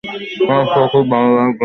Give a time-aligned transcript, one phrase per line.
[0.37, 1.57] Sir, সে খুব ভালো রাইডার।